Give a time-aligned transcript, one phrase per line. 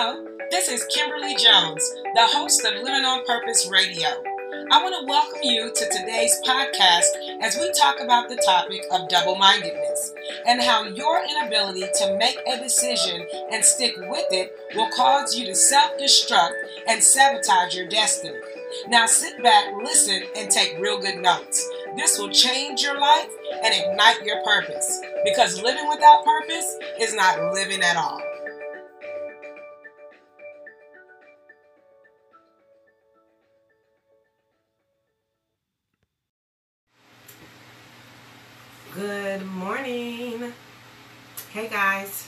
[0.00, 4.06] Hello, this is Kimberly Jones, the host of Living on Purpose Radio.
[4.70, 9.08] I want to welcome you to today's podcast as we talk about the topic of
[9.08, 10.14] double mindedness
[10.46, 15.44] and how your inability to make a decision and stick with it will cause you
[15.46, 16.52] to self destruct
[16.86, 18.38] and sabotage your destiny.
[18.86, 21.68] Now sit back, listen, and take real good notes.
[21.96, 23.30] This will change your life
[23.64, 28.22] and ignite your purpose because living without purpose is not living at all.
[38.98, 40.52] Good morning.
[41.52, 42.26] Hey guys,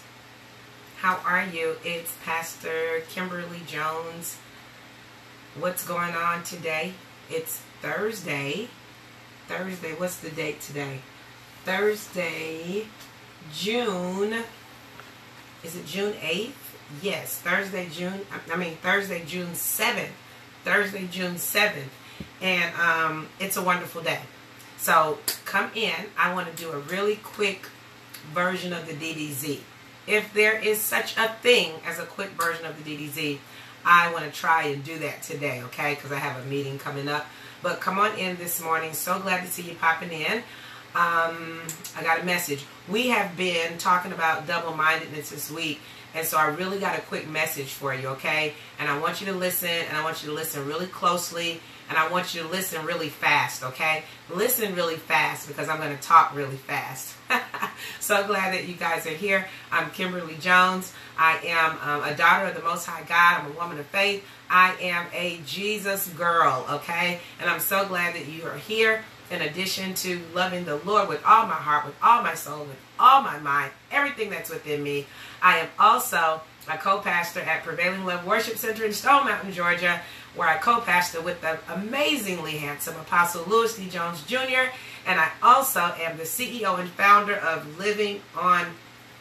[0.98, 1.74] how are you?
[1.84, 4.36] It's Pastor Kimberly Jones.
[5.58, 6.92] What's going on today?
[7.28, 8.68] It's Thursday.
[9.48, 11.00] Thursday, what's the date today?
[11.64, 12.86] Thursday,
[13.52, 14.44] June.
[15.64, 16.52] Is it June 8th?
[17.02, 18.20] Yes, Thursday, June.
[18.48, 20.12] I mean, Thursday, June 7th.
[20.64, 21.90] Thursday, June 7th.
[22.40, 24.20] And um, it's a wonderful day.
[24.80, 25.92] So come in.
[26.16, 27.68] I want to do a really quick
[28.32, 29.60] version of the DDZ.
[30.06, 33.38] If there is such a thing as a quick version of the DDZ,
[33.84, 35.94] I want to try and do that today, okay?
[35.94, 37.26] Because I have a meeting coming up.
[37.62, 38.94] But come on in this morning.
[38.94, 40.38] So glad to see you popping in.
[40.94, 41.60] Um,
[41.94, 42.64] I got a message.
[42.88, 45.80] We have been talking about double-mindedness this week.
[46.14, 48.54] And so I really got a quick message for you, okay?
[48.78, 51.98] And I want you to listen, and I want you to listen really closely and
[51.98, 54.04] I want you to listen really fast, okay?
[54.32, 57.16] Listen really fast because I'm going to talk really fast.
[58.00, 59.48] so glad that you guys are here.
[59.72, 60.92] I'm Kimberly Jones.
[61.18, 63.40] I am um, a daughter of the Most High God.
[63.40, 64.24] I'm a woman of faith.
[64.48, 67.18] I am a Jesus girl, okay?
[67.40, 69.04] And I'm so glad that you are here.
[69.32, 72.78] In addition to loving the Lord with all my heart, with all my soul, with
[73.00, 75.06] all my mind, everything that's within me,
[75.42, 80.00] I am also a co-pastor at Prevailing Love Worship Center in Stone Mountain, Georgia
[80.34, 83.88] where I co-pastor with the amazingly handsome Apostle Louis D.
[83.88, 84.70] Jones Jr.
[85.06, 88.66] And I also am the CEO and founder of Living on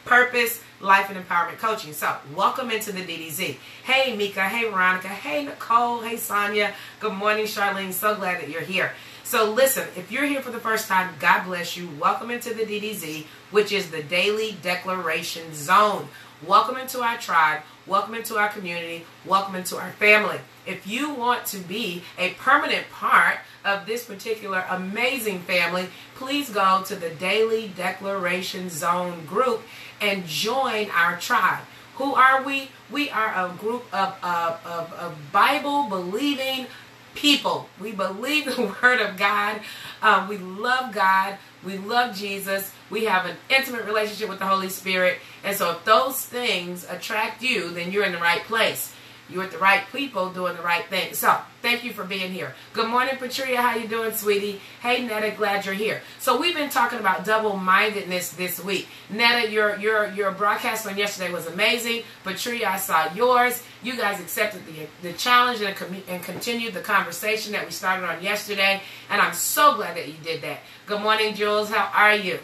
[0.06, 1.94] Purpose Life and Empowerment Coaching.
[1.94, 3.58] So, welcome into the DDZ.
[3.84, 4.42] Hey, Mika.
[4.42, 5.08] Hey, Veronica.
[5.08, 6.02] Hey, Nicole.
[6.02, 6.74] Hey, Sonia.
[7.00, 7.94] Good morning, Charlene.
[7.94, 8.94] So glad that you're here.
[9.24, 11.90] So, listen, if you're here for the first time, God bless you.
[12.00, 16.08] Welcome into the DDZ, which is the Daily Declaration Zone.
[16.48, 17.64] Welcome into our tribe.
[17.86, 19.06] Welcome into our community.
[19.26, 20.40] Welcome into our family.
[20.66, 26.82] If you want to be a permanent part of this particular amazing family, please go
[26.86, 29.64] to the Daily Declaration Zone group
[30.00, 31.66] and join our tribe.
[31.96, 32.70] Who are we?
[32.90, 36.68] We are a group of, of, of, of Bible believing
[37.16, 37.70] people.
[37.80, 39.62] We believe the Word of God.
[40.02, 41.38] Um, we love God.
[41.64, 42.72] We love Jesus.
[42.90, 45.20] We have an intimate relationship with the Holy Spirit.
[45.44, 48.94] And so if those things attract you, then you're in the right place.
[49.30, 51.14] You're with the right people doing the right thing.
[51.14, 52.56] So, thank you for being here.
[52.74, 53.62] Good morning, Patria.
[53.62, 54.60] How you doing, sweetie?
[54.82, 56.02] Hey, Netta, glad you're here.
[56.18, 58.88] So, we've been talking about double-mindedness this week.
[59.10, 62.04] Netta, your your your broadcast on yesterday was amazing.
[62.24, 63.62] Patria, I saw yours.
[63.84, 65.76] You guys accepted the the challenge and,
[66.08, 70.16] and continued the conversation that we started on yesterday, and I'm so glad that you
[70.24, 70.62] did that.
[70.88, 71.70] Good morning, Jules.
[71.70, 72.40] How are you?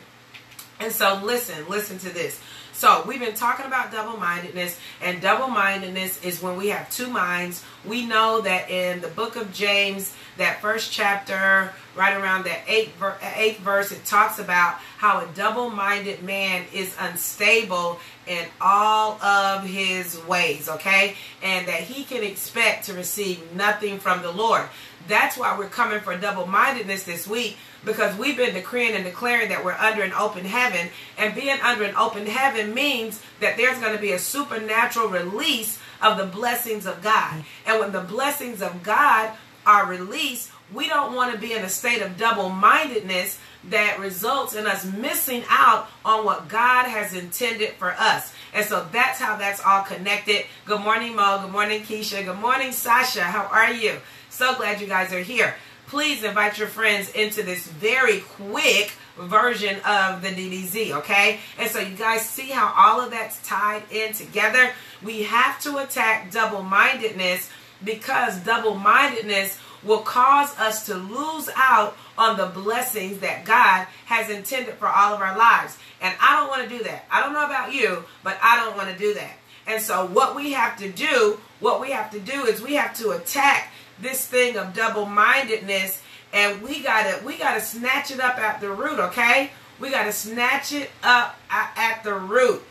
[0.80, 2.40] And so, listen, listen to this.
[2.76, 7.64] So we've been talking about double-mindedness, and double-mindedness is when we have two minds.
[7.86, 12.92] We know that in the book of James, that first chapter, right around that eighth,
[13.38, 20.22] eighth verse, it talks about how a double-minded man is unstable in all of his
[20.26, 21.16] ways, okay?
[21.42, 24.64] And that he can expect to receive nothing from the Lord.
[25.08, 29.64] That's why we're coming for double-mindedness this week because we've been decreeing and declaring that
[29.64, 30.90] we're under an open heaven.
[31.18, 35.80] And being under an open heaven means that there's going to be a supernatural release
[36.02, 37.44] of the blessings of God.
[37.66, 39.32] And when the blessings of God
[39.66, 44.56] are released, we don't want to be in a state of double mindedness that results
[44.56, 48.34] in us missing out on what God has intended for us.
[48.54, 50.46] And so that's how that's all connected.
[50.66, 51.40] Good morning, Mo.
[51.42, 52.24] Good morning, Keisha.
[52.24, 53.24] Good morning, Sasha.
[53.24, 54.00] How are you?
[54.30, 55.56] So glad you guys are here
[55.88, 61.40] please invite your friends into this very quick version of the DDZ, okay?
[61.58, 64.72] And so you guys see how all of that's tied in together?
[65.04, 67.50] We have to attack double-mindedness
[67.84, 74.76] because double-mindedness will cause us to lose out on the blessings that God has intended
[74.76, 75.78] for all of our lives.
[76.02, 77.06] And I don't want to do that.
[77.12, 79.38] I don't know about you, but I don't want to do that.
[79.68, 82.96] And so what we have to do, what we have to do is we have
[82.98, 86.02] to attack this thing of double-mindedness
[86.34, 90.72] and we gotta we gotta snatch it up at the root okay we gotta snatch
[90.74, 92.62] it up at the root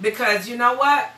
[0.00, 1.10] because you know what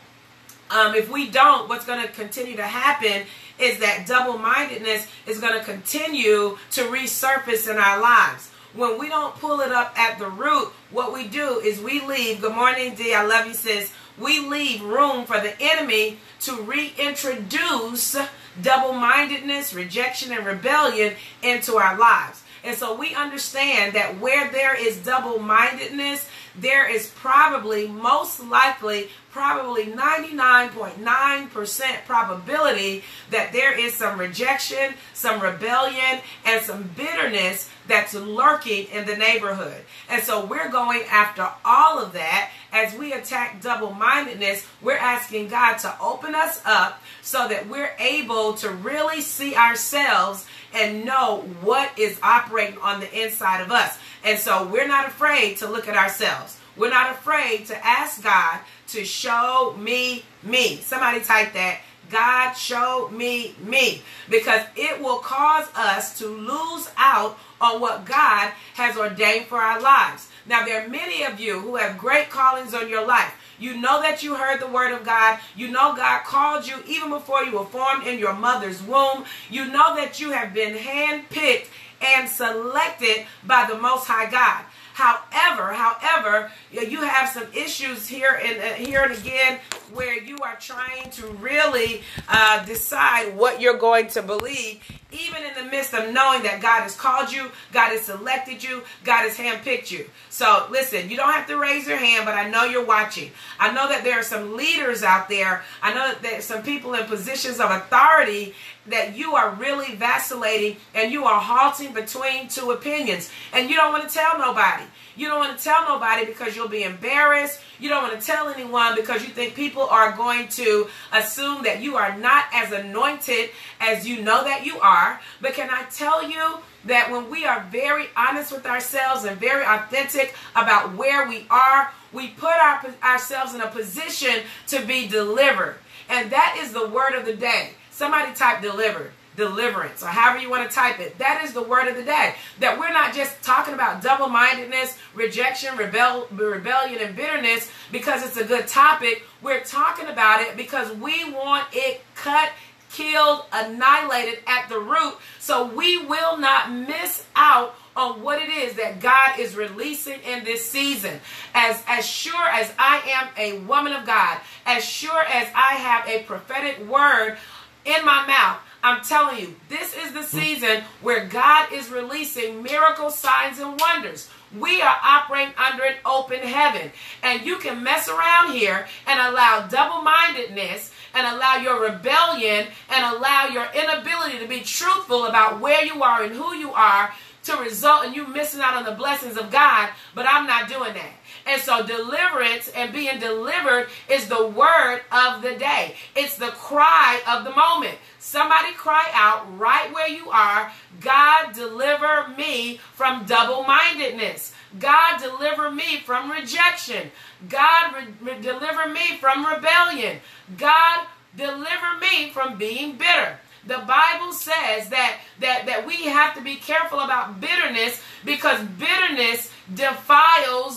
[0.71, 3.27] um, if we don't, what's to continue to happen
[3.59, 8.51] is that double mindedness is to continue to resurface in our lives.
[8.75, 12.43] When we don't pull it up at the root, what we do is we leave.
[12.43, 13.15] Good morning, D.
[13.15, 13.93] I love you, sis.
[14.19, 18.17] We leave room for the enemy to reintroduce
[18.63, 22.43] double mindedness, rejection, and rebellion into our lives.
[22.65, 29.11] And so we understand that where there is double mindedness, there is probably, most likely,
[29.31, 38.87] probably 99.9% probability that there is some rejection, some rebellion, and some bitterness that's lurking
[38.87, 39.85] in the neighborhood.
[40.09, 44.67] And so we're going after all of that as we attack double mindedness.
[44.81, 50.47] We're asking God to open us up so that we're able to really see ourselves
[50.75, 53.99] and know what is operating on the inside of us.
[54.27, 56.59] And so we're not afraid to look at ourselves.
[56.77, 58.59] We're not afraid to ask God
[58.89, 60.79] to show me me.
[60.79, 61.81] Somebody type that.
[62.11, 68.53] God show me me because it will cause us to lose out on what God
[68.75, 70.29] has ordained for our lives.
[70.49, 73.35] Now, there are many of you who have great callings on your life.
[73.59, 75.39] You know that you heard the word of God.
[75.57, 79.25] You know God called you even before you were formed in your mother's womb.
[79.51, 81.67] You know that you have been handpicked
[82.01, 84.65] and selected by the Most High God.
[84.97, 89.59] However, however, you have some issues here and uh, here and again
[89.93, 92.01] where you are trying to really
[92.31, 94.81] uh, decide what you're going to believe,
[95.13, 98.85] even in the midst of knowing that God has called you, God has selected you,
[99.05, 100.09] God has handpicked you.
[100.31, 103.33] So listen, you don't have to raise your hand, but I know you're watching.
[103.61, 105.63] I know that there are some leaders out there.
[105.83, 108.55] I know that some people in positions of authority
[108.89, 113.93] that you are really vacillating and you are halting between two opinions and you don't
[113.93, 114.85] want to tell nobody.
[115.17, 117.61] You don't want to tell nobody because you'll be embarrassed.
[117.81, 121.81] You don't want to tell anyone because you think people are going to assume that
[121.81, 123.51] you are not as anointed
[123.81, 125.21] as you know that you are.
[125.41, 129.65] But can I tell you that when we are very honest with ourselves and very
[129.65, 135.77] authentic about where we are, we put our, ourselves in a position to be delivered.
[136.09, 137.71] And that is the word of the day.
[137.97, 141.17] Somebody type delivered deliverance or however you want to type it.
[141.19, 142.35] That is the word of the day.
[142.61, 148.37] That we're not just talking about double mindedness, rejection, rebel, rebellion, and bitterness because it's
[148.37, 149.23] a good topic.
[149.41, 152.51] We're talking about it because we want it cut,
[152.91, 158.75] killed, annihilated at the root so we will not miss out on what it is
[158.75, 161.19] that God is releasing in this season.
[161.55, 166.07] As as sure as I am a woman of God, as sure as I have
[166.07, 167.39] a prophetic word
[167.87, 170.39] in my mouth, I'm telling you, this is the hmm.
[170.39, 174.29] season where God is releasing miracle signs and wonders.
[174.57, 176.93] We are operating under an open heaven.
[177.23, 183.17] And you can mess around here and allow double mindedness and allow your rebellion and
[183.17, 187.13] allow your inability to be truthful about where you are and who you are
[187.45, 189.89] to result in you missing out on the blessings of God.
[190.15, 191.13] But I'm not doing that.
[191.47, 195.95] And so deliverance and being delivered is the word of the day.
[196.17, 197.97] It's the cry of the moment.
[198.19, 204.53] Somebody cry out right where you are, God deliver me from double-mindedness.
[204.81, 207.13] God deliver me from rejection.
[207.49, 210.19] God re- re- deliver me from rebellion.
[210.59, 211.07] God
[211.37, 213.39] deliver me from being bitter.
[213.67, 219.51] The Bible says that that that we have to be careful about bitterness because bitterness
[219.75, 220.76] defiles.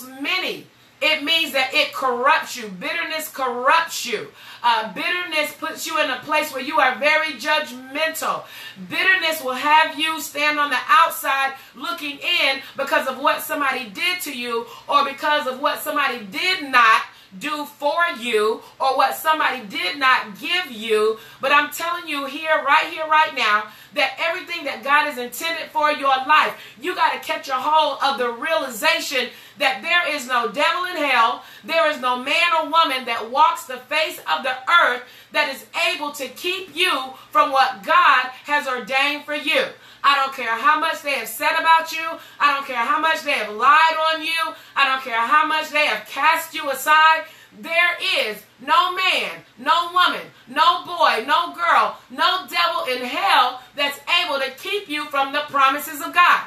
[1.20, 2.70] It means that it corrupts you.
[2.70, 4.30] Bitterness corrupts you.
[4.64, 8.44] Uh, bitterness puts you in a place where you are very judgmental.
[8.90, 14.22] Bitterness will have you stand on the outside looking in because of what somebody did
[14.22, 17.02] to you or because of what somebody did not
[17.38, 21.20] do for you or what somebody did not give you.
[21.42, 25.70] But I'm telling you here, right here, right now, that everything that God has intended
[25.70, 30.28] for your life, you got to catch a hold of the realization that there is
[30.28, 34.44] no devil in hell, there is no man or woman that walks the face of
[34.44, 39.66] the earth that is able to keep you from what God has ordained for you.
[40.04, 42.06] I don't care how much they have said about you.
[42.40, 44.54] I don't care how much they have lied on you.
[44.76, 47.26] I don't care how much they have cast you aside.
[47.60, 54.00] There is no man, no woman, no boy, no girl, no devil in hell that's
[54.24, 56.44] able to keep you from the promises of God.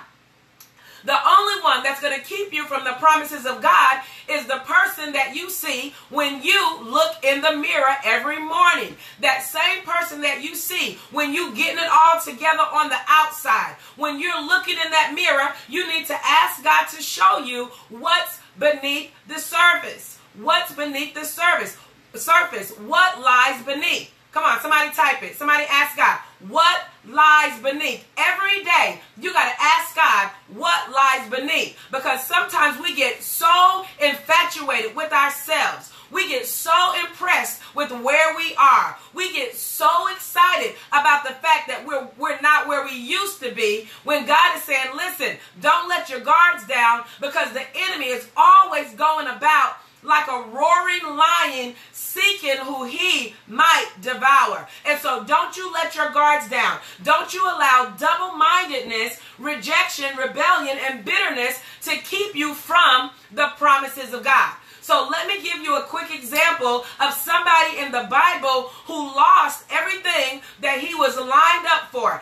[1.05, 4.63] The only one that's going to keep you from the promises of God is the
[4.65, 8.97] person that you see when you look in the mirror every morning.
[9.21, 13.77] That same person that you see when you're getting it all together on the outside.
[13.97, 18.39] When you're looking in that mirror, you need to ask God to show you what's
[18.59, 20.19] beneath the surface.
[20.35, 21.77] What's beneath the surface?
[22.15, 22.71] surface?
[22.79, 24.13] What lies beneath?
[24.33, 25.37] Come on, somebody type it.
[25.37, 26.19] Somebody ask God,
[26.49, 28.07] what lies beneath?
[28.17, 31.77] Every day, you got to ask God what lies beneath.
[31.91, 35.93] Because sometimes we get so infatuated with ourselves.
[36.11, 36.71] We get so
[37.01, 38.99] impressed with where we are.
[39.15, 43.51] We get so excited about the fact that we're, we're not where we used to
[43.51, 48.29] be when God is saying, listen, don't let your guards down because the enemy is
[48.37, 54.69] always going about like a roaring lion seeking who he might devour.
[54.87, 56.79] And so don't you let your guards down.
[57.03, 64.13] Don't you allow double mindedness, rejection, rebellion, and bitterness to keep you from the promises
[64.13, 64.55] of God.
[64.83, 69.65] So let me give you a quick example of somebody in the Bible who lost
[69.71, 72.21] everything that he was lined up for,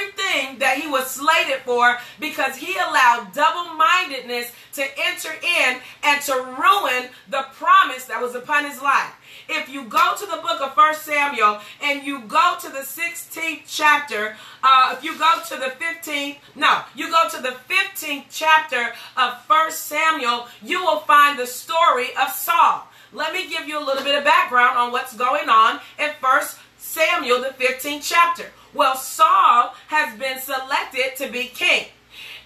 [0.00, 6.22] everything that he was slated for, because he allowed double mindedness to enter in and
[6.22, 9.14] to ruin the promise that was upon his life
[9.50, 13.62] if you go to the book of First Samuel and you go to the 16th
[13.66, 18.92] chapter, uh, if you go to the 15th, no, you go to the 15th chapter
[19.16, 22.86] of First Samuel, you will find the story of Saul.
[23.12, 26.58] Let me give you a little bit of background on what's going on in First
[26.78, 28.46] Samuel, the 15th chapter.
[28.74, 31.86] Well, Saul has been selected to be king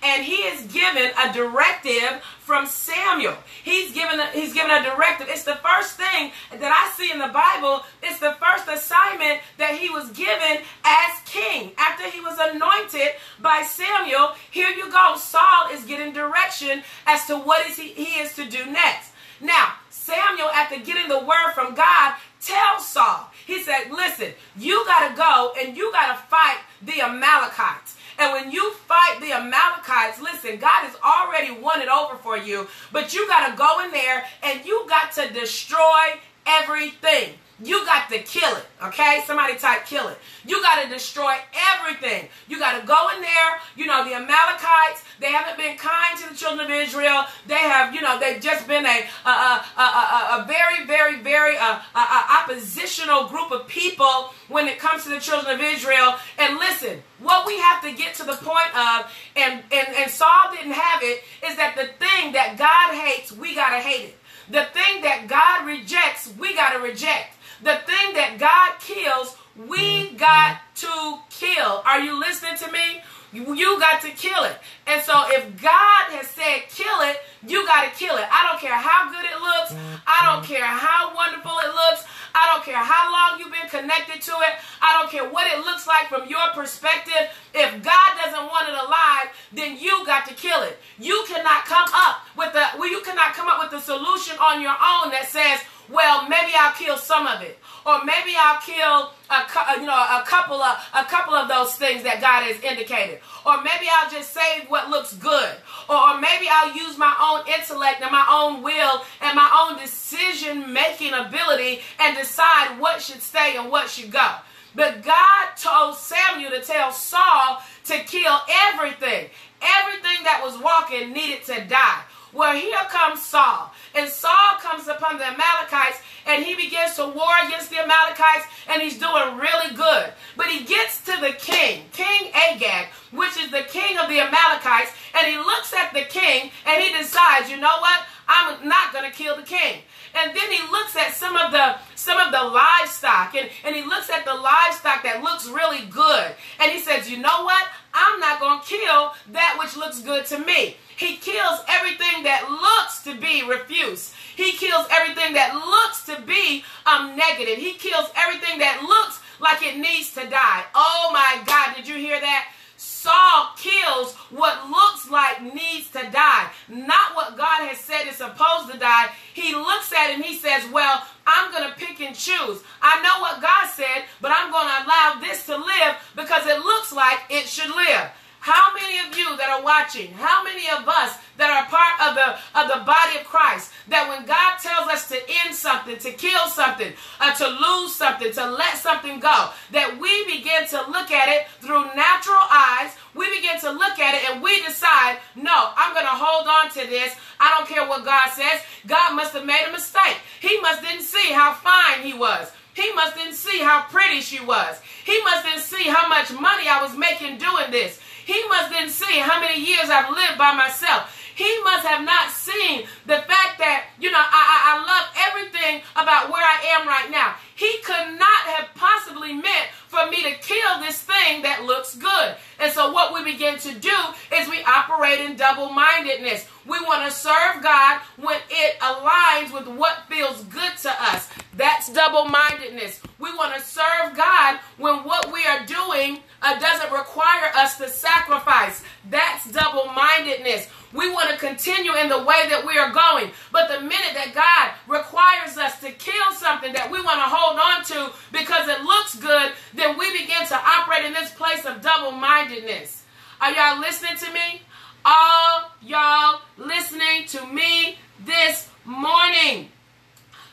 [0.04, 3.36] and he is given a directive from Samuel.
[3.64, 5.28] He's given a, he's given a directive.
[5.30, 7.84] It's the first thing that I see in the Bible.
[8.02, 13.62] It's the first assignment that he was given as king after he was anointed by
[13.62, 14.34] Samuel.
[14.50, 15.16] Here you go.
[15.16, 19.12] Saul is getting direction as to what is he, he is to do next.
[19.40, 25.08] Now, Samuel, after getting the word from God, tells Saul, he said, listen, you got
[25.08, 27.96] to go and you got to fight the Amalekites.
[28.18, 32.68] And when you fight the Amalekites, listen, God has already won it over for you,
[32.92, 37.34] but you got to go in there and you got to destroy everything.
[37.62, 39.22] You got to kill it, okay?
[39.26, 40.18] Somebody type kill it.
[40.44, 41.36] You got to destroy
[41.72, 42.28] everything.
[42.48, 43.60] You got to go in there.
[43.76, 47.24] You know, the Amalekites, they haven't been kind to the children of Israel.
[47.46, 51.56] They have, you know, they've just been a, a, a, a, a very, very, very
[51.56, 56.16] uh, oppositional group of people when it comes to the children of Israel.
[56.38, 60.50] And listen, what we have to get to the point of, and, and, and Saul
[60.52, 64.18] didn't have it, is that the thing that God hates, we got to hate it.
[64.50, 67.36] The thing that God rejects, we got to reject.
[67.62, 70.16] The thing that God kills, we mm-hmm.
[70.16, 71.82] got to kill.
[71.86, 73.02] Are you listening to me?
[73.32, 74.56] You got to kill it.
[74.86, 78.26] And so if God has said kill it, you got to kill it.
[78.30, 79.74] I don't care how good it looks.
[80.06, 80.54] I don't mm-hmm.
[80.54, 82.06] care how wonderful it looks.
[82.34, 84.54] I don't care how long you've been connected to it.
[84.82, 87.30] I don't care what it looks like from your perspective.
[87.54, 90.78] If God doesn't want it alive, then you got to kill it.
[90.98, 94.60] You cannot come up with the well, you cannot come up with the solution on
[94.60, 99.12] your own that says, well, maybe I'll kill some of it, or maybe I'll kill
[99.30, 102.60] a uh, you know a couple of a couple of those things that God has
[102.62, 105.54] indicated, or maybe I'll just save what looks good,
[105.88, 109.78] or, or maybe I'll use my own intellect and my own will and my own
[109.80, 114.36] decision making ability and decide what should stay and what should go.
[114.74, 118.38] But God told Samuel to tell Saul to kill
[118.68, 119.28] everything.
[119.62, 122.02] Everything that was walking needed to die.
[122.34, 123.72] Well, here comes Saul.
[123.94, 128.82] And Saul comes upon the Amalekites and he begins to war against the Amalekites and
[128.82, 130.12] he's doing really good.
[130.36, 134.90] But he gets to the king, King Agag, which is the king of the Amalekites,
[135.16, 138.00] and he looks at the king and he decides, you know what?
[138.26, 139.82] I'm not going to kill the king.
[140.14, 143.82] And then he looks at some of the some of the livestock and, and he
[143.82, 146.32] looks at the livestock that looks really good.
[146.60, 147.66] And he says, you know what?
[147.94, 150.76] I'm not going to kill that which looks good to me.
[150.96, 154.12] He kills everything that looks to be refuse.
[154.36, 157.58] He kills everything that looks to be um, negative.
[157.58, 160.64] He kills everything that looks like it needs to die.
[160.74, 162.48] Oh my God, did you hear that?
[162.76, 168.72] Saul kills what looks like needs to die, not what God has said is supposed
[168.72, 169.10] to die.
[169.32, 172.62] He looks at it and he says, Well, I'm going to pick and choose.
[172.82, 176.58] I know what God said, but I'm going to allow this to live because it
[176.58, 178.10] looks like it should live.
[178.44, 182.12] How many of you that are watching, how many of us that are part of
[182.12, 186.12] the of the body of Christ, that when God tells us to end something, to
[186.12, 186.92] kill something,
[187.24, 191.48] uh, to lose something, to let something go, that we begin to look at it
[191.64, 196.04] through natural eyes, we begin to look at it and we decide, no, I'm going
[196.04, 197.16] to hold on to this.
[197.40, 198.60] I don't care what God says.
[198.86, 200.20] God must have made a mistake.
[200.44, 202.52] He must didn't see how fine he was.
[202.74, 204.82] He must didn't see how pretty she was.
[205.06, 208.00] He must didn't see how much money I was making doing this.
[208.24, 211.20] He must didn't see how many years I've lived by myself.
[211.34, 215.82] He must have not seen the fact that, you know, I, I, I love everything
[215.96, 217.34] about where I am right now.
[217.56, 222.36] He could not have possibly meant for me to kill this thing that looks good.
[222.60, 223.96] And so what we begin to do
[224.32, 226.46] is we operate in double-mindedness.
[226.66, 231.28] We want to serve God when it aligns with what feels good to us.
[231.56, 233.00] That's double-mindedness.
[233.18, 237.88] We want to serve God when what we are doing uh, doesn't require us to
[237.88, 238.82] sacrifice.
[239.10, 240.68] That's double-mindedness.
[240.94, 243.32] We want to continue in the way that we are going.
[243.52, 247.58] But the minute that God requires us to kill something that we want to hold
[247.58, 251.82] on to because it looks good, then we begin to operate in this place of
[251.82, 253.02] double mindedness.
[253.40, 254.62] Are y'all listening to me?
[255.04, 259.70] All y'all listening to me this morning?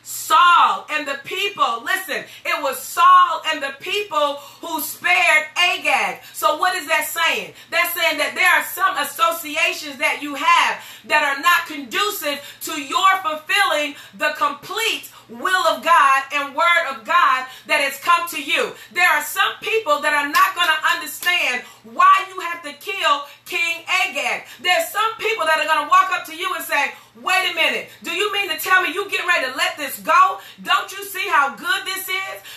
[0.03, 6.21] Saul and the people, listen, it was Saul and the people who spared Agag.
[6.33, 7.53] So what is that saying?
[7.69, 12.81] That's saying that there are some associations that you have that are not conducive to
[12.81, 18.41] your fulfilling the complete will of God and word of God that has come to
[18.41, 18.73] you.
[18.91, 23.25] There are some people that are not going to understand why you have to kill
[23.45, 24.45] King Agag.
[24.61, 27.55] There's some people that are going to walk up to you and say, Wait a
[27.55, 27.89] minute.
[28.03, 30.39] Do you mean to tell me you getting ready to let this go?
[30.63, 32.10] Don't you see how good this is?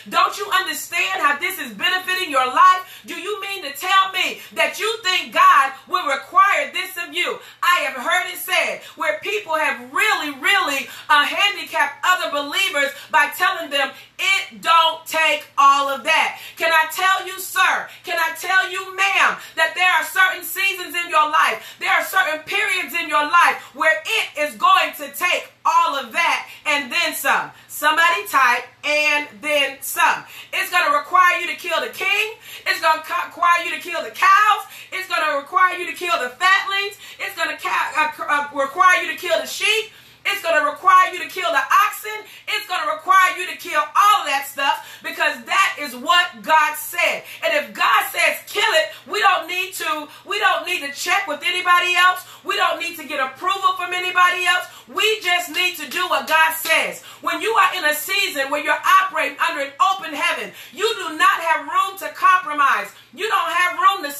[0.08, 3.02] Don't you understand how this is benefiting your life?
[3.06, 7.38] Do you mean to tell me that you think God will require this of you?
[7.62, 13.32] I have heard it said where people have really, really uh, handicapped other believers by
[13.36, 16.38] telling them it don't take all of that.
[16.56, 17.88] Can I tell you, sir?
[18.04, 22.04] Can I tell you, ma'am, that there are certain seasons in your life, there are
[22.04, 26.92] certain periods in your life where it is going to take all of that and
[26.92, 27.50] then some.
[27.68, 30.24] Somebody type and then some.
[30.52, 32.34] It's going to require you to kill the king.
[32.66, 34.64] It's going to require you to kill the cows.
[34.92, 36.96] It's going to require you to kill the fatlings.
[37.18, 39.90] It's going to uh, uh, require you to kill the sheep.
[40.26, 42.18] It's going to require you to kill the oxen.
[42.48, 46.42] It's going to require you to kill all of that stuff because that is what
[46.42, 47.24] God said.
[47.44, 51.26] And if God says kill it, we don't need to we don't need to check
[51.26, 52.24] with anybody else.
[52.44, 54.66] We don't need to get approval from anybody else.
[54.88, 57.02] We just need to do what God says.
[57.20, 61.16] When you are in a season where you're operating under an open heaven, you do
[61.16, 62.88] not have room to compromise.
[63.14, 64.10] You don't have room to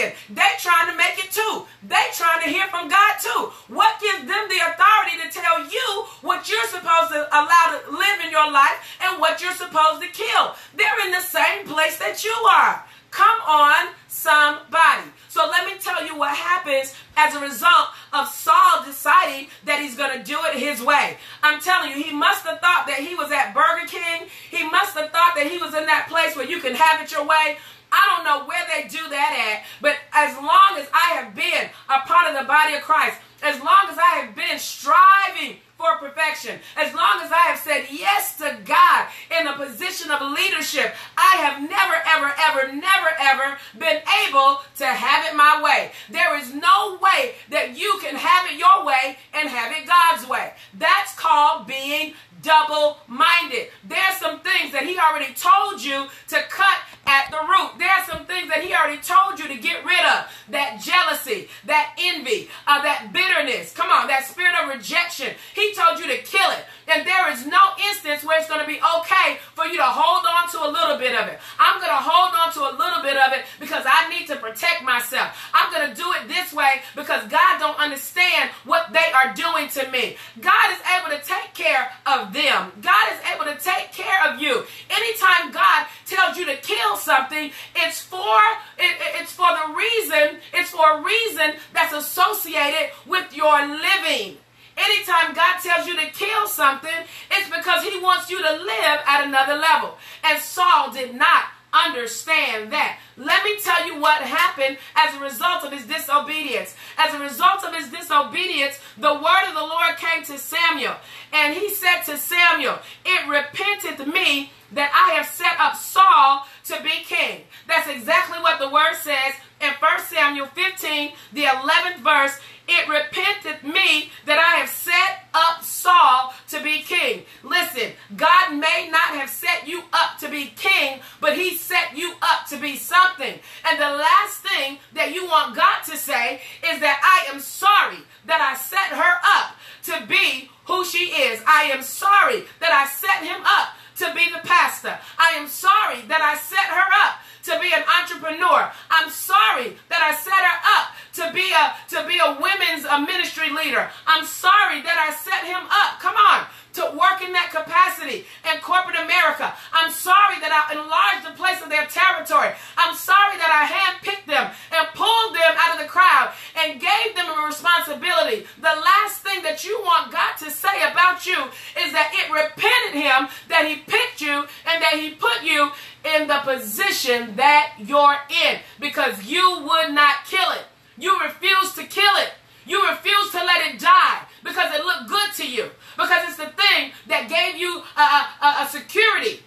[0.00, 1.66] They trying to make it too.
[1.82, 3.52] They trying to hear from God too.
[3.68, 8.20] What gives them the authority to tell you what you're supposed to allow to live
[8.24, 10.54] in your life and what you're supposed to kill?
[10.76, 12.84] They're in the same place that you are.
[13.12, 15.10] Come on, somebody.
[15.28, 19.96] So let me tell you what happens as a result of Saul deciding that he's
[19.96, 21.18] going to do it his way.
[21.42, 24.28] I'm telling you, he must have thought that he was at Burger King.
[24.50, 27.12] He must have thought that he was in that place where you can have it
[27.12, 27.58] your way.
[27.92, 31.68] I don't know where they do that at, but as long as I have been
[31.92, 35.96] a part of the body of Christ, as long as I have been striving for
[35.98, 36.60] perfection.
[36.76, 41.36] As long as I have said yes to God in a position of leadership, I
[41.42, 45.90] have never, ever, ever, never, ever been able to have it my way.
[46.08, 50.28] There is no way that you can have it your way and have it God's
[50.28, 50.52] way.
[50.78, 53.68] That's called being double minded.
[53.84, 57.78] There's some things that he already told you to cut at the root.
[57.78, 60.26] There are some things that he already told you to get rid of.
[60.48, 63.72] That jealousy, that envy, uh, that bitterness.
[63.72, 65.34] Come on, that spirit of rejection.
[65.54, 66.64] He told you to kill it.
[66.88, 70.26] And there is no instance where it's going to be okay for you to hold
[70.26, 71.38] on to a little bit of it.
[71.58, 74.36] I'm going to hold on to a little bit of it because I need to
[74.36, 75.30] protect myself.
[75.54, 79.68] I'm going to do it this way because God don't understand what they are doing
[79.78, 80.16] to me.
[80.40, 82.72] God is able to take care of them.
[82.82, 84.64] God is able to take care of you.
[84.90, 88.40] Anytime God tells you to kill something, it's for
[88.78, 94.38] it, it's for the reason, it's for a reason that's associated with your living.
[94.76, 96.90] Anytime God tells you to kill something,
[97.30, 99.98] it's because he wants you to live at another level.
[100.24, 102.98] And Saul did not understand that.
[103.16, 106.74] Let me tell you what happened as a result of his disobedience.
[106.98, 110.96] As a result of his disobedience, the word of the Lord came to Samuel.
[111.32, 116.82] And he said to Samuel, It repenteth me that I have set up Saul to
[116.82, 117.42] be king.
[117.66, 122.38] That's exactly what the word says in 1 Samuel 15, the 11th verse.
[122.68, 127.24] It repenteth me that I have set up Saul to be king.
[127.42, 132.14] Listen, God may not have set you up to be king, but he set you
[132.22, 133.38] up to be something.
[133.68, 136.40] And the last thing that you want God to say
[136.72, 141.42] is that I am sorry that I set her up to be who she is.
[141.46, 144.98] I am sorry that I set him up to be the pastor.
[145.18, 148.70] I am sorry that I set her up to to be an entrepreneur.
[148.90, 153.00] I'm sorry that I set her up to be a to be a women's a
[153.00, 153.90] ministry leader.
[154.06, 156.00] I'm sorry that I set him up.
[156.00, 159.52] Come on to work in that capacity in corporate America.
[159.72, 162.56] I'm sorry that I enlarged the place of their territory.
[162.80, 167.12] I'm sorry that I handpicked them and pulled them out of the crowd and gave
[167.12, 168.48] them a responsibility.
[168.56, 171.36] The last thing that you want God to say about you
[171.76, 175.72] is that it repented him that he picked you and that he put you
[176.04, 180.64] in the position that you're in because you would not kill it.
[180.98, 182.32] You refused to kill it.
[182.64, 186.46] You refused to let it die because it looked good to you because it's the
[186.46, 189.42] thing that gave you a, a, a security.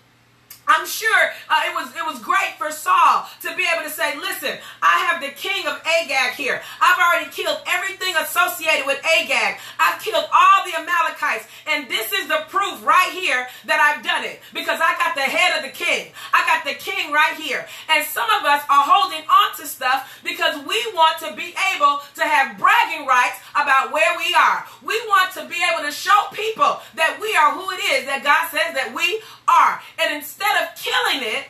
[0.68, 4.18] I'm sure uh, it was it was great for Saul to be able to say,
[4.18, 6.62] "Listen, I have the king of Agag here.
[6.82, 9.58] I've already killed everything associated with Agag.
[9.80, 14.26] I've killed all the Amalekites, and this is the proof right here that I've done
[14.26, 16.12] it because I got the head of the king.
[16.34, 17.66] I got the king right here.
[17.90, 22.02] And some of us are holding on to stuff because we want to be able
[22.16, 24.66] to have bragging rights about where we are.
[24.84, 28.24] We want to be able to show people that we are who it is that
[28.24, 29.82] God says that we are.
[30.00, 31.46] And instead of killing it,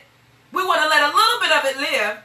[0.52, 2.18] we want to let a little bit of it live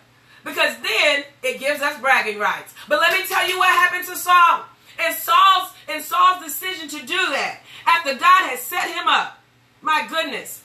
[0.44, 2.74] because then it gives us bragging rights.
[2.88, 4.66] But let me tell you what happened to Saul.
[5.04, 9.40] And Saul's and Saul's decision to do that after God had set him up.
[9.82, 10.64] My goodness.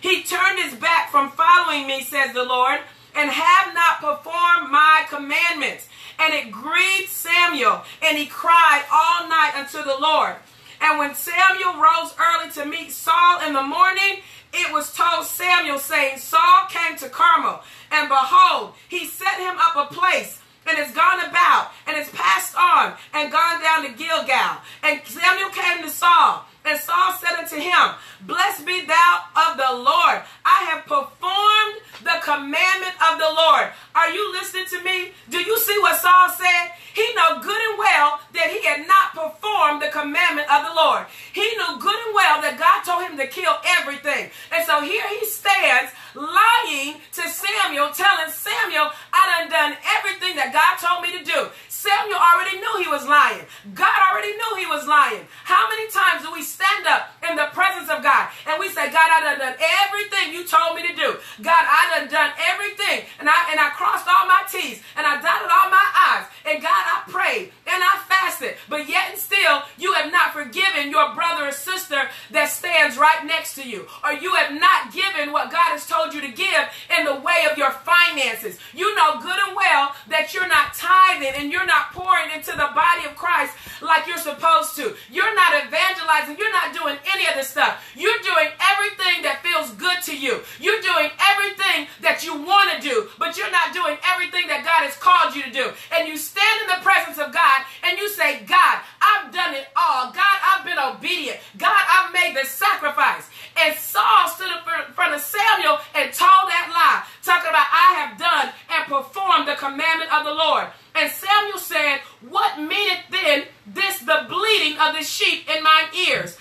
[0.00, 2.80] He turned his back from following me, says the Lord,
[3.14, 5.88] and have not performed my commandments.
[6.18, 10.36] And it grieved Samuel, and he cried all night unto the Lord.
[10.80, 14.20] And when Samuel rose early to meet Saul in the morning,
[14.56, 19.90] it was told Samuel, saying, Saul came to Carmel, and behold, he set him up
[19.90, 24.58] a place and has gone about and has passed on and gone down to Gilgal.
[24.82, 29.72] And Samuel came to Saul, and Saul said unto him, Blessed be thou of the
[29.72, 30.22] Lord.
[30.44, 33.70] I have performed the commandment of the Lord.
[33.96, 35.12] Are you listening to me?
[35.30, 36.76] Do you see what Saul said?
[36.92, 41.04] He knew good and well that he had not performed the commandment of the Lord.
[41.32, 44.28] He knew good and well that God told him to kill everything.
[44.52, 50.56] And so here he stands lying to Samuel, telling Samuel, I done done everything that
[50.56, 51.52] God told me to do.
[51.68, 53.44] Samuel already knew he was lying.
[53.76, 55.28] God already knew he was lying.
[55.44, 58.88] How many times do we stand up in the presence of God and we say,
[58.88, 61.20] God, I done done everything you told me to do.
[61.44, 63.04] God, I done done everything.
[63.20, 66.26] And I and I crossed all my T's and I dotted all my I's.
[66.44, 68.56] And God, I prayed and I fasted.
[68.68, 73.24] But yet and still, you have not forgiven your brother or sister that stands right
[73.24, 73.86] next to you.
[74.02, 76.66] Or you have not given what God has told you to give
[76.98, 78.58] in the way of your finances.
[78.74, 82.70] You know good and well that you're not tithing and you're not pouring into the
[82.74, 84.98] body of Christ like you're supposed to.
[85.10, 86.36] You're not evangelizing.
[86.38, 87.82] You're not doing any of this stuff.
[87.94, 90.42] You're doing everything that feels good to you.
[90.58, 94.86] You're doing everything that you want to do, but you're not doing everything that God
[94.86, 95.66] has called you to do.
[95.90, 99.66] And you stand in the presence of God and you say, God, I've done it
[99.74, 100.14] all.
[100.14, 101.42] God, I've been obedient.
[101.58, 103.26] God, I've made the sacrifice.
[103.58, 108.14] And Saul stood in front of Samuel and told that lie, talking about, I have
[108.14, 110.70] done and performed the commandment of the Lord.
[110.94, 116.38] And Samuel said, What meaneth then this the bleating of the sheep in mine ears,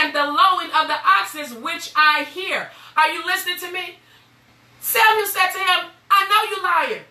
[0.00, 2.72] and the lowing of the oxen which I hear?
[2.96, 4.00] Are you listening to me?
[4.80, 7.04] Samuel said to him, I know you lying,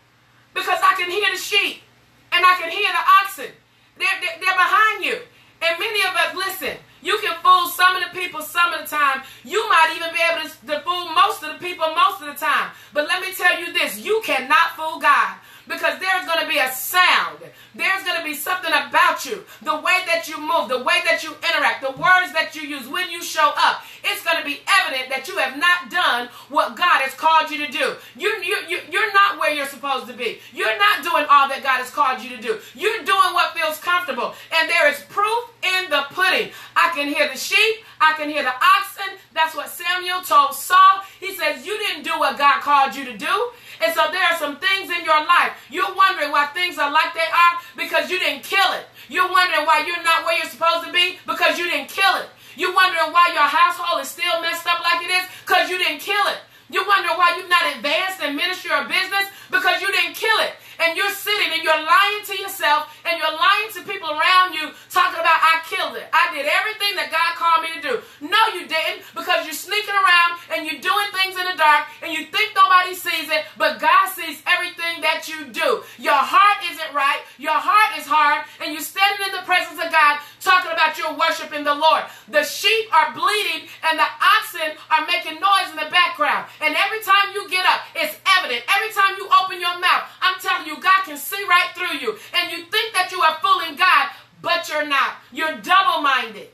[0.53, 1.81] because I can hear the sheep
[2.31, 3.51] and I can hear the oxen.
[3.97, 5.17] They're, they're, they're behind you.
[5.61, 8.87] And many of us, listen, you can fool some of the people some of the
[8.87, 9.23] time.
[9.43, 12.37] You might even be able to, to fool most of the people most of the
[12.37, 12.69] time.
[12.93, 16.59] But let me tell you this you cannot fool God because there's going to be
[16.59, 17.39] a sound.
[17.73, 19.43] There's going to be something about you.
[19.61, 22.87] The way that you move, the way that you interact, the words that you use
[22.87, 23.83] when you show up.
[24.03, 27.65] It's going to be evident that you have not done what God has called you
[27.65, 27.95] to do.
[28.19, 30.39] You, you, you, you're not where you're supposed to be.
[30.53, 32.59] You're not doing all that God has called you to do.
[32.75, 34.35] You're doing what feels comfortable.
[34.51, 36.51] And there is proof in the pudding.
[36.75, 37.85] I can hear the sheep.
[37.99, 39.15] I can hear the oxen.
[39.33, 41.05] That's what Samuel told Saul.
[41.19, 43.35] He says, You didn't do what God called you to do.
[43.83, 45.53] And so there are some things in your life.
[45.69, 48.85] You're wondering why things are like they are because you didn't kill it.
[49.09, 52.29] You're wondering why you're not where you're supposed to be because you didn't kill it.
[52.55, 55.25] You're wondering why your household is still messed up like it is?
[55.45, 56.39] Because you didn't kill it.
[56.69, 59.27] You're wondering why you've not advanced in ministry or business?
[59.49, 63.37] Because you didn't kill it and you're sitting and you're lying to yourself and you're
[63.37, 66.05] lying to people around you talking about I killed it.
[66.11, 67.93] I did everything that God called me to do.
[68.25, 72.11] No, you didn't because you're sneaking around and you're doing things in the dark and
[72.11, 75.85] you think nobody sees it, but God sees everything that you do.
[76.01, 77.21] Your heart isn't right.
[77.37, 80.97] Your heart is hard and you're standing in the presence of God talking about that
[80.97, 82.03] you're worshiping the Lord.
[82.27, 86.49] The sheep are bleeding and the oxen are making noise in the background.
[86.59, 88.65] And every time you get up, it's evident.
[88.67, 92.17] Every time you open your mouth, I'm telling you, God can see right through you.
[92.35, 94.09] And you think that you are fooling God,
[94.41, 95.21] but you're not.
[95.31, 96.49] You're double minded.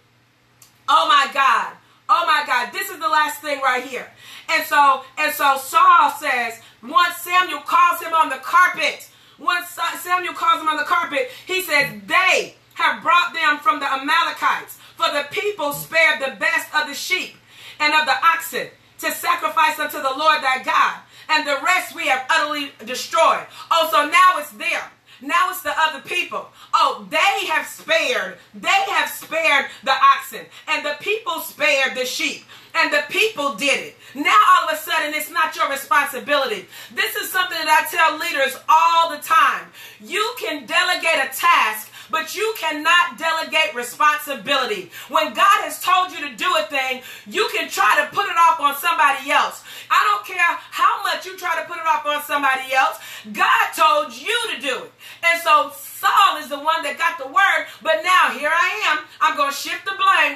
[0.88, 1.74] Oh my God.
[2.10, 2.72] Oh my God.
[2.72, 4.08] This is the last thing right here.
[4.50, 9.10] And so, and so Saul says, once Samuel calls him on the carpet,
[9.40, 13.92] once Samuel calls him on the carpet, he says, they have brought them from the
[13.92, 17.36] Amalekites, for the people spared the best of the sheep
[17.80, 18.68] and of the oxen
[19.00, 21.00] to sacrifice unto the Lord thy God.
[21.30, 23.46] And the rest we have utterly destroyed.
[23.70, 24.82] Oh, so now it's them.
[25.21, 26.47] Now it's the other people.
[26.73, 28.38] Oh, they have spared.
[28.53, 30.45] They have spared the oxen.
[30.67, 32.43] And the people spared the sheep.
[32.75, 33.95] And the people did it.
[34.13, 36.67] Now all of a sudden it's not your responsibility.
[36.93, 39.67] This is something that I tell leaders all the time.
[39.99, 44.91] You can delegate a task but you cannot delegate responsibility.
[45.10, 48.38] When God has told you to do a thing, you can try to put it
[48.38, 49.63] off on somebody else.
[49.89, 50.38] I don't care
[50.72, 53.00] how much you try to put it off on somebody else.
[53.32, 54.91] God told you to do it.
[55.24, 59.06] And so Saul is the one that got the word, but now here I am.
[59.20, 59.87] I'm going to shift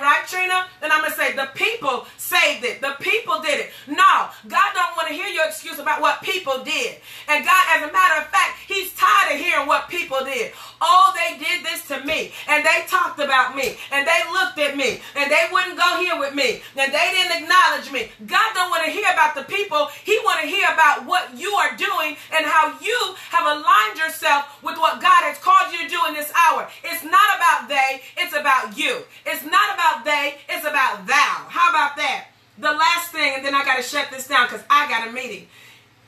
[0.02, 0.68] right, Trina?
[0.82, 2.82] And I'm going to say the people saved it.
[2.82, 3.70] The people did it.
[3.88, 6.98] No, God don't want to hear your excuse about what people did.
[7.28, 10.52] And God, as a matter of fact, he's tired of hearing what people did.
[10.82, 14.76] Oh, they did this to me, and they talked about me, and they looked at
[14.76, 18.10] me, and they wouldn't go here with me, and they didn't acknowledge me.
[18.26, 19.90] God don't want to hear about the people.
[20.04, 24.62] He want to hear about what you are doing and how you have aligned yourself
[24.64, 26.68] with what God has called you to do in this hour.
[26.84, 29.04] It's not about they, it's about you.
[29.26, 31.46] It's not about they, it's about thou.
[31.50, 32.28] How about that?
[32.58, 35.12] The last thing, and then I got to shut this down because I got a
[35.12, 35.48] meeting.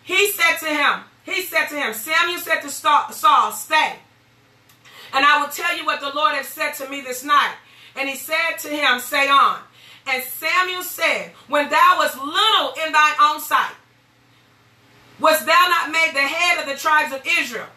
[0.03, 3.95] He said to him, he said to him, Samuel said to Saul, stay.
[5.13, 7.55] And I will tell you what the Lord has said to me this night.
[7.95, 9.59] And he said to him, say on.
[10.07, 13.75] And Samuel said, when thou wast little in thine own sight,
[15.19, 17.67] was thou not made the head of the tribes of Israel?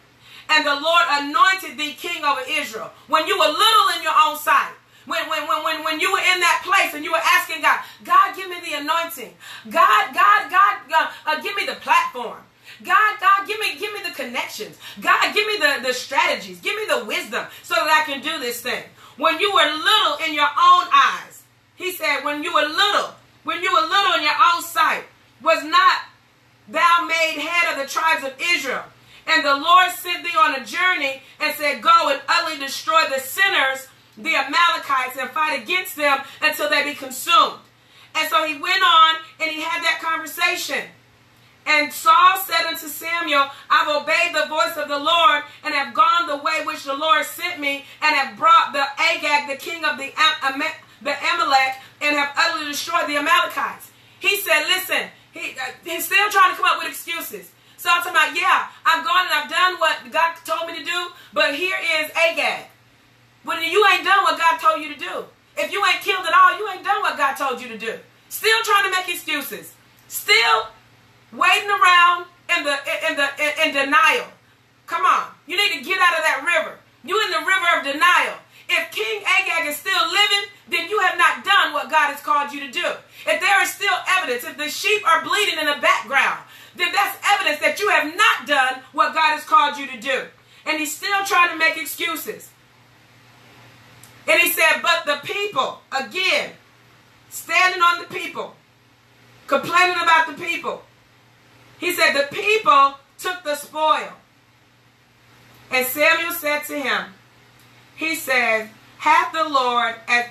[0.49, 2.91] and the Lord anointed thee king over Israel.
[3.09, 4.73] When you were little in your own sight,
[5.07, 7.81] when, when, when, when, when you were in that place and you were asking God,
[8.05, 9.35] God, give me the anointing.
[9.71, 12.39] God, God, God, uh, uh, give me the platform.
[12.83, 14.77] God, God, give me, give me the connections.
[15.01, 16.61] God, give me the, the strategies.
[16.61, 18.83] Give me the wisdom so that I can do this thing.
[19.17, 21.43] When you were little in your own eyes,
[21.77, 23.15] he said, when you were little,
[23.45, 25.05] when you were little in your own sight,
[25.43, 25.99] was not
[26.69, 28.85] thou made head of the tribes of Israel?
[29.27, 33.21] And the Lord sent thee on a journey and said, Go and utterly destroy the
[33.21, 37.61] sinners, the Amalekites, and fight against them until they be consumed.
[38.15, 40.89] And so he went on and he had that conversation.
[41.67, 46.29] And Saul said unto Samuel, I've obeyed the voice of the Lord and have gone
[46.29, 49.99] the way which the Lord sent me and have brought the Agag, the king of
[49.99, 50.63] the, Am-
[51.03, 53.91] the Amalek, and have utterly destroyed the Amalekites.
[54.21, 57.51] He said, listen, he, uh, he's still trying to come up with excuses.
[57.77, 60.85] So I'm talking about, yeah, I've gone and I've done what God told me to
[60.85, 62.67] do, but here is Agag.
[63.47, 65.25] When you ain't done what God told you to do.
[65.57, 67.95] If you ain't killed at all, you ain't done what God told you to do.
[68.29, 69.73] Still trying to make excuses.
[70.09, 70.67] Still
[71.31, 74.27] waiting around in the in the in, in denial.
[74.87, 75.31] Come on.
[75.47, 76.77] You need to get out of that river.
[77.07, 78.35] You in the river of denial.
[78.69, 82.51] If King Agag is still living, then you have not done what God has called
[82.53, 82.99] you to do.
[83.31, 86.43] If there is still evidence, if the sheep are bleeding in the background,
[86.75, 90.27] then that's evidence that you have not done what God has called you to do.
[90.67, 92.51] And he's still trying to make excuses.
[94.29, 96.51] And he said, but the people, again,
[97.31, 98.55] standing on the people,
[99.47, 100.83] complaining about the people.
[101.79, 104.13] He said, the people took the spoil.
[105.71, 107.05] And Samuel said to him,
[107.95, 110.27] he said, hath the Lord as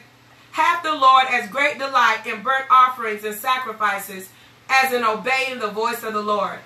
[0.52, 4.30] hath the Lord as great delight in burnt offerings and sacrifices
[4.70, 6.60] as in obeying the voice of the Lord.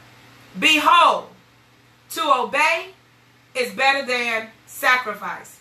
[0.59, 1.29] Behold,
[2.11, 2.89] to obey
[3.55, 5.58] is better than sacrifice,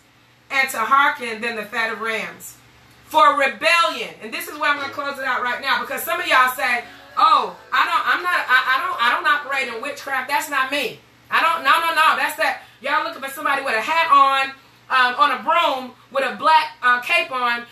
[0.51, 2.57] and to hearken than the fat of rams.
[3.05, 6.03] For rebellion, and this is where I'm going to close it out right now, because
[6.03, 6.85] some of y'all say,
[7.17, 10.29] "Oh, I don't, I'm not, I, I don't, I don't operate in witchcraft.
[10.29, 11.01] That's not me.
[11.31, 12.17] I don't, no, no, no.
[12.17, 12.63] That's that.
[12.81, 14.51] Y'all looking for somebody with a hat on,
[14.91, 17.65] um, on a broom with a black uh, cape on.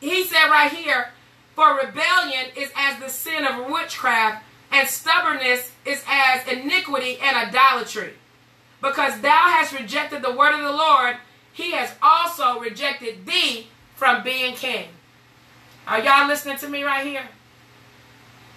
[0.00, 1.10] He said right here,
[1.54, 8.14] for rebellion is as the sin of witchcraft, and stubbornness is as iniquity and idolatry.
[8.82, 11.16] Because thou hast rejected the word of the Lord,
[11.54, 14.88] he has also rejected thee from being king.
[15.86, 17.28] Are y'all listening to me right here?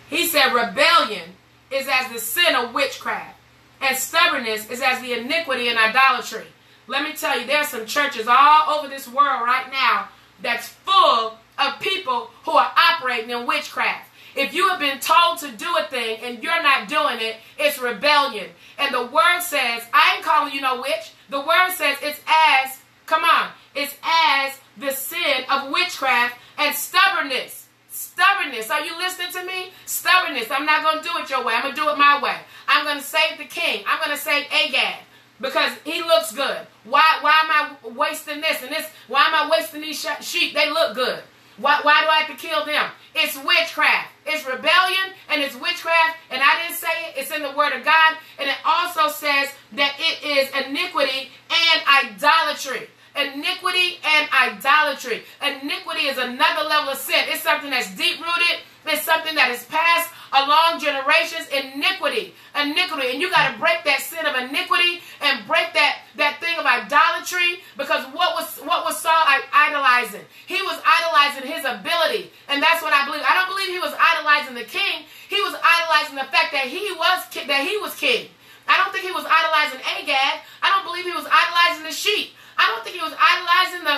[0.09, 1.29] He said rebellion
[1.71, 3.37] is as the sin of witchcraft,
[3.81, 6.47] and stubbornness is as the iniquity and idolatry.
[6.87, 10.09] Let me tell you, there's some churches all over this world right now
[10.41, 14.09] that's full of people who are operating in witchcraft.
[14.35, 17.79] If you have been told to do a thing and you're not doing it, it's
[17.79, 18.49] rebellion.
[18.77, 21.11] And the word says, I ain't calling you no witch.
[21.29, 27.67] The word says it's as, come on, it's as the sin of witchcraft and stubbornness.
[27.89, 28.69] Stubbornness.
[28.69, 29.71] Are you listening to me?
[29.87, 30.51] Stubbornness.
[30.51, 31.55] I'm not going to do it your way.
[31.55, 32.37] I'm going to do it my way.
[32.67, 33.83] I'm going to save the king.
[33.87, 34.99] I'm going to save Agag
[35.41, 36.67] because he looks good.
[36.83, 38.85] Why, why am I wasting this and this?
[39.07, 40.53] Why am I wasting these sheep?
[40.53, 41.21] They look good.
[41.57, 42.91] Why, why do I have to kill them?
[43.15, 44.09] It's witchcraft.
[44.27, 46.17] It's rebellion and it's witchcraft.
[46.29, 47.17] And I didn't say it.
[47.17, 48.17] It's in the word of God.
[48.39, 52.89] And it also says that it is iniquity and idolatry.
[53.15, 55.23] Iniquity and idolatry.
[55.41, 56.19] Iniquity is
[56.51, 57.27] another level of sin.
[57.27, 58.63] It's something that's deep rooted.
[58.87, 61.47] It's something that is passed along generations.
[61.51, 62.31] Iniquity.
[62.55, 63.11] Iniquity.
[63.11, 66.63] And you got to break that sin of iniquity and break that, that thing of
[66.63, 70.23] idolatry because what was what was Saul idolizing?
[70.47, 72.31] He was idolizing his ability.
[72.47, 73.27] And that's what I believe.
[73.27, 75.03] I don't believe he was idolizing the king.
[75.27, 78.31] He was idolizing the fact that he was that he was king.
[78.67, 80.43] I don't think he was idolizing Agag.
[80.63, 82.35] I don't believe he was idolizing the sheep.
[82.59, 83.97] I don't think he was idolizing the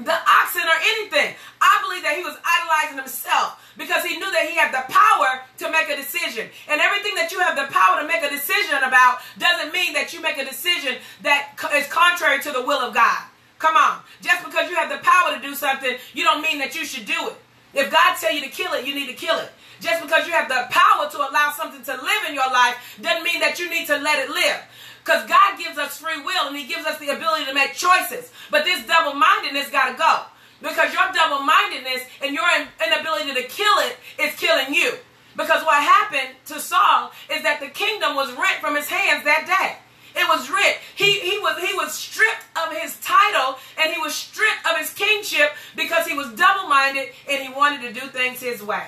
[0.00, 1.34] the oxen or anything.
[1.60, 5.40] I believe that he was idolizing himself because he knew that he had the power
[5.56, 6.48] to make a decision.
[6.68, 10.12] And everything that you have the power to make a decision about doesn't mean that
[10.12, 13.24] you make a decision that is contrary to the will of God.
[13.58, 14.00] Come on.
[14.20, 17.06] Just because you have the power to do something, you don't mean that you should
[17.06, 17.36] do it.
[17.72, 19.50] If God tell you to kill it, you need to kill it.
[19.80, 23.24] Just because you have the power to allow something to live in your life doesn't
[23.24, 24.60] mean that you need to let it live.
[25.04, 28.30] Because God gives us free will and He gives us the ability to make choices.
[28.50, 30.22] But this double mindedness got to go.
[30.60, 32.46] Because your double mindedness and your
[32.84, 34.94] inability to kill it is killing you.
[35.36, 39.44] Because what happened to Saul is that the kingdom was rent from his hands that
[39.46, 39.76] day.
[40.18, 40.78] It was rent.
[40.96, 44.94] He, he, was, he was stripped of his title and he was stripped of his
[44.94, 48.86] kingship because he was double minded and he wanted to do things his way.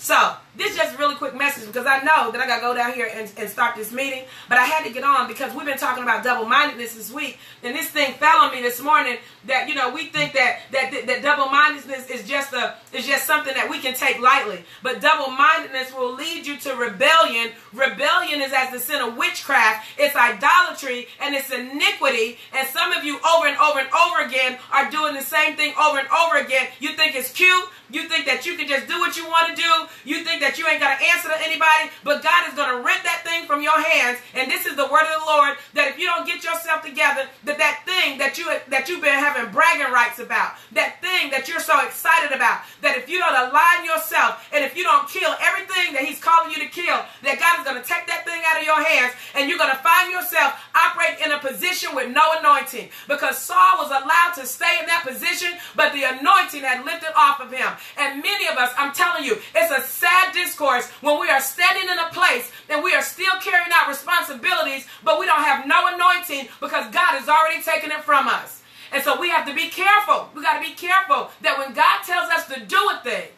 [0.00, 2.60] So this is just a really quick message because I know that I got to
[2.62, 4.24] go down here and, and start this meeting.
[4.48, 7.38] But I had to get on because we've been talking about double-mindedness this week.
[7.62, 10.90] And this thing fell on me this morning that, you know, we think that that,
[10.90, 14.64] that, that double-mindedness is just a is just something that we can take lightly.
[14.82, 17.50] But double-mindedness will lead you to rebellion.
[17.74, 19.86] Rebellion is as the sin of witchcraft.
[19.98, 22.38] It's idolatry and it's iniquity.
[22.56, 25.74] And some of you over and over and over again are doing the same thing
[25.78, 26.68] over and over again.
[26.80, 27.68] You think it's cute.
[27.92, 29.72] You think that you can just do what you want to do.
[30.06, 31.90] You think that you ain't got to answer to anybody.
[32.02, 34.18] But God is going to rent that thing from your hands.
[34.34, 37.26] And this is the word of the Lord that if you don't get yourself together,
[37.44, 41.50] that that thing that you that you've been having bragging rights about, that thing that
[41.50, 45.34] you're so excited about, that if you don't align yourself and if you don't kill
[45.42, 48.40] everything that He's calling you to kill, that God is going to take that thing
[48.46, 52.10] out of your hands and you're going to find yourself operating in a position with
[52.10, 52.88] no anointing.
[53.08, 57.40] Because Saul was allowed to stay in that position, but the anointing had lifted off
[57.40, 57.72] of him.
[57.98, 61.88] And many of us, I'm telling you, it's a sad discourse when we are standing
[61.88, 65.88] in a place and we are still carrying out responsibilities, but we don't have no
[65.94, 68.62] anointing because God has already taken it from us.
[68.92, 70.30] And so we have to be careful.
[70.34, 73.28] We got to be careful that when God tells us to do a thing,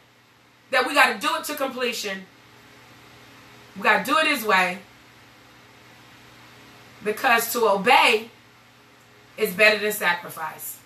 [0.71, 2.23] that we got to do it to completion.
[3.77, 4.79] We got to do it His way.
[7.05, 8.31] Because to obey
[9.37, 10.79] is better than sacrifice.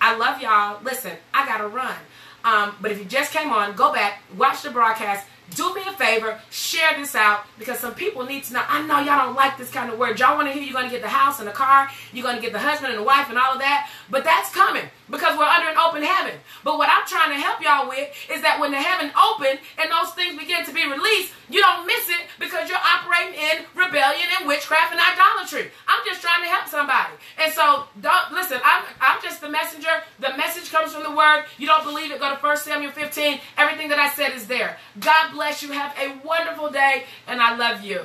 [0.00, 0.82] I love y'all.
[0.82, 1.96] Listen, I got to run.
[2.44, 5.26] Um, but if you just came on, go back, watch the broadcast.
[5.54, 8.62] Do me a favor, share this out because some people need to know.
[8.68, 10.20] I know y'all don't like this kind of word.
[10.20, 12.36] Y'all want to hear you're going to get the house and the car, you're going
[12.36, 13.88] to get the husband and the wife and all of that.
[14.10, 16.34] But that's coming because we're under an open heaven.
[16.64, 19.90] But what I'm trying to help y'all with is that when the heaven open and
[19.90, 24.26] those things begin to be released, you don't miss it because you're operating in rebellion
[24.38, 25.70] and witchcraft and idolatry.
[25.86, 27.12] I'm just trying to help somebody.
[27.38, 30.02] And so, don't listen, I'm, I'm just the messenger.
[30.18, 31.44] The message comes from the word.
[31.58, 33.40] You don't believe it, go to 1 Samuel 15.
[33.58, 34.78] Everything that I said is there.
[34.98, 35.72] God bless you.
[35.72, 38.02] Have a wonderful day, and I love you.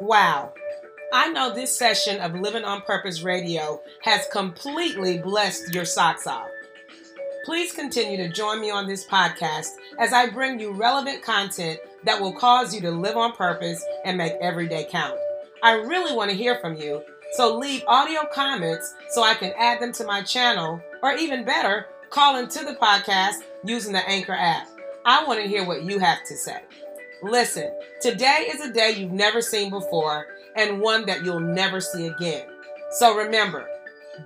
[0.00, 0.54] Wow.
[1.12, 6.48] I know this session of Living on Purpose Radio has completely blessed your socks off.
[7.48, 12.20] Please continue to join me on this podcast as I bring you relevant content that
[12.20, 15.18] will cause you to live on purpose and make every day count.
[15.62, 19.80] I really want to hear from you, so leave audio comments so I can add
[19.80, 24.68] them to my channel, or even better, call into the podcast using the Anchor app.
[25.06, 26.60] I want to hear what you have to say.
[27.22, 27.72] Listen,
[28.02, 32.46] today is a day you've never seen before and one that you'll never see again.
[32.90, 33.66] So remember,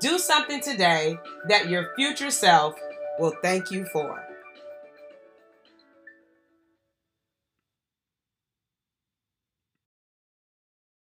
[0.00, 1.16] do something today
[1.46, 2.74] that your future self
[3.22, 4.21] will thank you for.